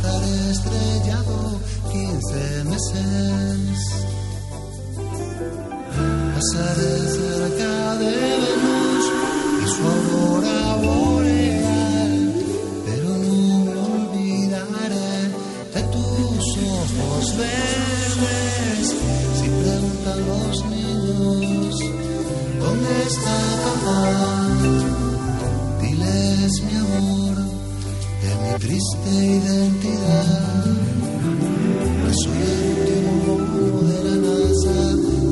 [0.00, 1.60] estaré estrellado
[1.92, 3.70] 15 meses.
[6.34, 8.10] Pasaré cerca de
[8.42, 9.04] Venus
[9.62, 12.16] y su aurora boreal,
[12.86, 15.12] pero no me olvidaré
[15.74, 16.44] de tus
[16.78, 18.86] ojos verdes.
[19.38, 21.74] Si preguntan los niños,
[22.58, 24.00] ¿dónde está papá?
[25.82, 27.09] Diles mi amor
[28.60, 30.64] triste identidad.
[32.04, 34.76] Que soy el último de la NASA,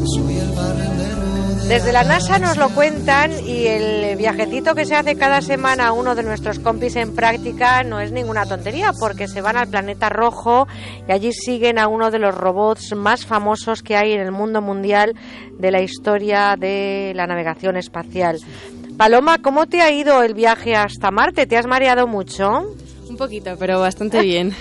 [0.01, 4.87] que soy el barrendero de Desde la NASA nos lo cuentan y el viajecito que
[4.87, 8.93] se hace cada semana a uno de nuestros compis en práctica no es ninguna tontería
[8.99, 10.67] porque se van al planeta rojo
[11.07, 14.63] y allí siguen a uno de los robots más famosos que hay en el mundo
[14.63, 15.15] mundial
[15.59, 18.39] de la historia de la navegación espacial.
[18.97, 21.47] Paloma, ¿cómo te ha ido el viaje hasta Marte?
[21.47, 22.75] ¿Te has mareado mucho?
[23.09, 24.55] Un poquito, pero bastante bien.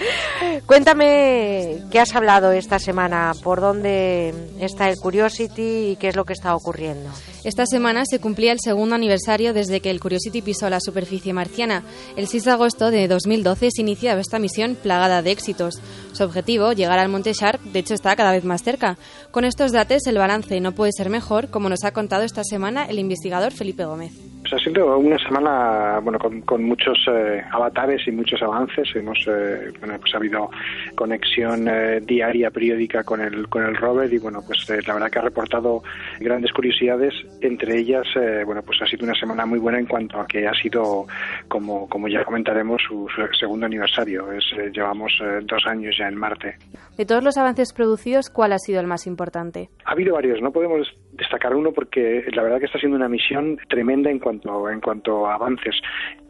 [0.66, 6.24] Cuéntame qué has hablado esta semana, por dónde está el Curiosity y qué es lo
[6.24, 7.10] que está ocurriendo.
[7.44, 11.82] Esta semana se cumplía el segundo aniversario desde que el Curiosity pisó la superficie marciana.
[12.16, 15.82] El 6 de agosto de 2012 se iniciaba esta misión plagada de éxitos.
[16.12, 18.96] Su objetivo, llegar al Monte Sharp, de hecho está cada vez más cerca.
[19.30, 22.84] Con estos datos el balance no puede ser mejor, como nos ha contado esta semana
[22.84, 24.12] el investigador Felipe Gómez.
[24.40, 28.88] Pues ha sido una semana bueno con, con muchos eh, avatares y muchos avances.
[28.94, 30.50] Hemos eh, bueno pues ha habido
[30.94, 35.10] conexión eh, diaria periódica con el con el rover y bueno pues eh, la verdad
[35.10, 35.82] que ha reportado
[36.20, 37.12] grandes curiosidades.
[37.40, 40.46] Entre ellas eh, bueno pues ha sido una semana muy buena en cuanto a que
[40.46, 41.06] ha sido
[41.48, 44.30] como como ya comentaremos su, su segundo aniversario.
[44.32, 45.12] Es llevamos
[45.44, 46.56] dos años ya en Marte.
[46.96, 49.70] De todos los avances producidos, ¿cuál ha sido el más importante?
[49.84, 53.58] Ha habido varios, no podemos destacar uno porque la verdad que está siendo una misión
[53.68, 55.76] tremenda en cuanto en cuanto a avances.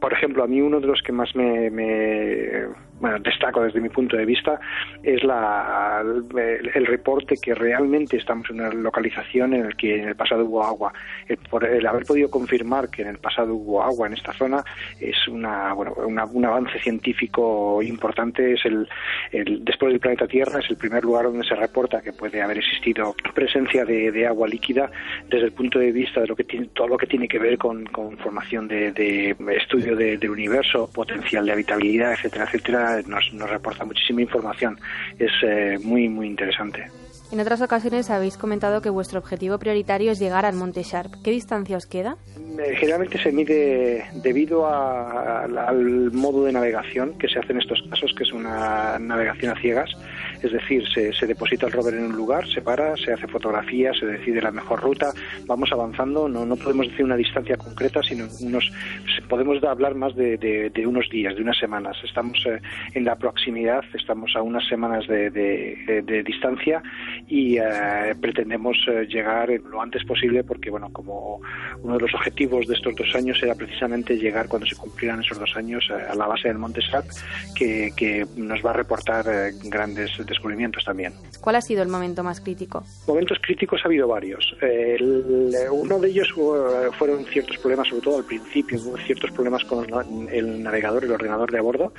[0.00, 2.66] Por ejemplo, a mí uno de los que más me, me
[3.02, 4.60] bueno, destaco desde mi punto de vista
[5.02, 10.14] es la, el, reporte que realmente estamos en una localización en el que en el
[10.14, 10.92] pasado hubo agua.
[11.26, 14.62] El, por el haber podido confirmar que en el pasado hubo agua en esta zona
[15.00, 18.52] es una, bueno, una, un avance científico importante.
[18.52, 18.88] Es el,
[19.32, 22.58] el, después del planeta Tierra es el primer lugar donde se reporta que puede haber
[22.58, 24.88] existido presencia de, de agua líquida
[25.28, 27.58] desde el punto de vista de lo que tiene, todo lo que tiene que ver
[27.58, 33.32] con, con formación de, de estudio de, del universo, potencial de habitabilidad, etcétera, etcétera, nos,
[33.32, 34.78] nos reporta muchísima información.
[35.19, 36.91] Es eh, muy, muy interesante.
[37.32, 41.14] En otras ocasiones habéis comentado que vuestro objetivo prioritario es llegar al Monte Sharp.
[41.25, 42.19] ¿Qué distancia os queda?
[42.36, 47.60] Eh, generalmente se mide debido a, a, al modo de navegación que se hace en
[47.60, 49.91] estos casos, que es una navegación a ciegas.
[50.42, 54.06] Es decir, se, deposita el rover en un lugar, se para, se hace fotografía, se
[54.06, 55.12] decide la mejor ruta,
[55.47, 58.70] vamos avanzando, no, no podemos decir una distancia concreta, sino unos,
[59.28, 61.97] podemos hablar más de, unos días, de unas semanas.
[62.04, 62.60] Estamos eh,
[62.94, 66.82] en la proximidad, estamos a unas semanas de, de distancia
[67.28, 71.41] y eh, pretendemos eh, llegar lo antes posible porque, bueno, como
[71.82, 75.38] uno de los objetivos de estos dos años era precisamente llegar cuando se cumplieran esos
[75.38, 77.06] dos años eh, a la base del Monte Sharp,
[77.54, 79.24] que, que nos va a reportar
[79.64, 81.12] grandes descubrimientos también.
[81.41, 82.84] ¿Cuál ha sido el momento más crítico?
[83.06, 84.56] Momentos críticos ha habido varios.
[84.60, 86.32] El, uno de ellos
[86.98, 89.87] fueron ciertos problemas, sobre todo al principio, hubo ciertos problemas con
[90.31, 91.92] el navegador, el ordenador de a bordo,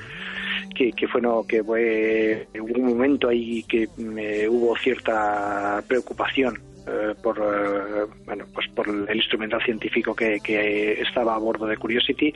[0.74, 6.60] que, que fue no, que fue hubo un momento ahí que eh, hubo cierta preocupación
[6.88, 11.78] eh, por eh, bueno pues por el instrumental científico que, que estaba a bordo de
[11.78, 12.34] Curiosity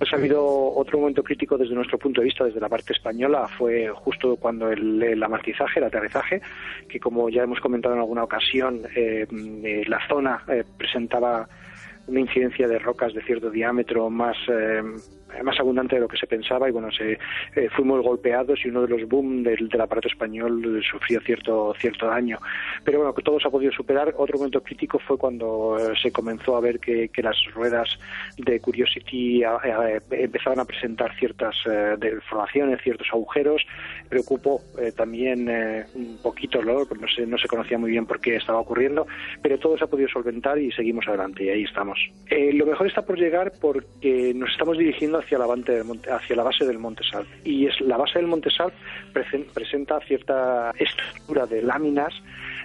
[0.00, 0.42] pues ha habido
[0.76, 4.70] otro momento crítico desde nuestro punto de vista, desde la parte española, fue justo cuando
[4.70, 6.40] el, el amartizaje, el aterrizaje,
[6.88, 9.26] que como ya hemos comentado en alguna ocasión, eh,
[9.86, 11.46] la zona eh, presentaba
[12.06, 14.82] una incidencia de rocas de cierto diámetro más eh,
[15.42, 18.82] más abundante de lo que se pensaba y bueno se eh, fuimos golpeados y uno
[18.82, 22.38] de los boom del, del, aparato español sufrió cierto cierto daño.
[22.84, 24.14] Pero bueno que todo se ha podido superar.
[24.16, 27.98] Otro momento crítico fue cuando eh, se comenzó a ver que, que, las ruedas
[28.38, 31.56] de Curiosity eh, empezaban a presentar ciertas
[31.98, 33.64] deformaciones ciertos agujeros.
[34.08, 34.60] Preocupó
[34.96, 35.48] también
[35.94, 36.80] un poquito ¿no?
[36.84, 39.06] no se no se conocía muy bien por qué estaba ocurriendo
[39.42, 41.98] pero todo se ha podido solventar y seguimos adelante y ahí estamos.
[42.30, 46.66] Lo mejor está por llegar porque nos estamos dirigiendo hacia la, monte, hacia la base
[46.66, 47.26] del Monte Salp.
[47.44, 48.74] Y es, la base del Monte Salp
[49.12, 52.12] presenta cierta estructura de láminas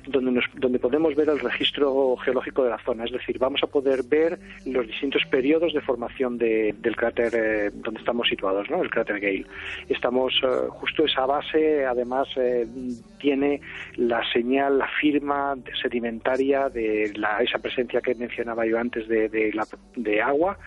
[0.07, 3.05] donde, nos, donde podemos ver el registro geológico de la zona.
[3.05, 7.71] Es decir, vamos a poder ver los distintos periodos de formación de, del cráter eh,
[7.73, 8.81] donde estamos situados, ¿no?
[8.81, 9.45] el cráter Gale.
[9.89, 12.67] Estamos eh, justo esa base, además, eh,
[13.19, 13.61] tiene
[13.95, 19.67] la señal, la firma sedimentaria de la, esa presencia que mencionaba yo antes de, la,
[19.95, 20.57] de agua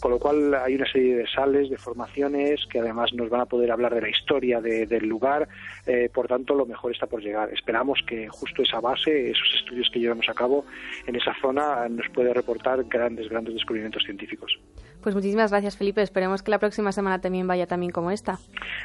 [0.00, 3.46] con lo cual hay una serie de sales, de formaciones que además nos van a
[3.46, 5.48] poder hablar de la historia de, del lugar,
[5.86, 7.52] eh, por tanto lo mejor está por llegar.
[7.52, 10.64] Esperamos que justo esa base, esos estudios que llevamos a cabo
[11.06, 14.58] en esa zona nos puede reportar grandes, grandes descubrimientos científicos.
[15.02, 16.02] Pues muchísimas gracias, Felipe.
[16.02, 18.38] Esperemos que la próxima semana también vaya también como esta.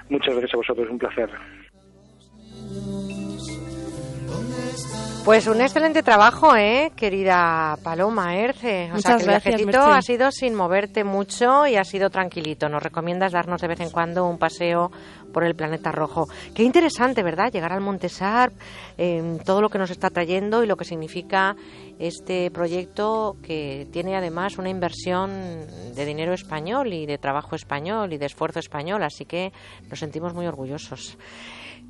[0.10, 1.30] Muchas gracias a vosotros, un placer.
[5.26, 6.92] Pues un excelente trabajo, ¿eh?
[6.96, 8.90] querida Paloma Erce.
[8.94, 12.68] O sea, que el viajecito ha sido sin moverte mucho y ha sido tranquilito.
[12.68, 14.92] Nos recomiendas darnos de vez en cuando un paseo
[15.32, 16.28] por el planeta rojo.
[16.56, 17.52] Qué interesante, ¿verdad?
[17.52, 18.54] Llegar al Monte Sarp,
[18.98, 21.56] eh, todo lo que nos está trayendo y lo que significa
[22.00, 25.32] este proyecto que tiene además una inversión
[25.96, 29.04] de dinero español y de trabajo español y de esfuerzo español.
[29.04, 29.52] Así que
[29.90, 31.18] nos sentimos muy orgullosos.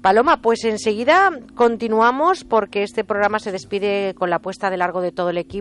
[0.01, 5.12] Paloma, pues enseguida continuamos porque este programa se despide con la puesta de largo de
[5.12, 5.57] todo el equipo.